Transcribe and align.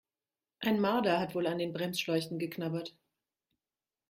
Ein 0.61 0.79
Marder 0.81 1.19
hat 1.19 1.35
wohl 1.35 1.45
an 1.45 1.59
den 1.59 1.73
Bremsschläuchen 1.73 2.39
geknabbert. 2.39 2.95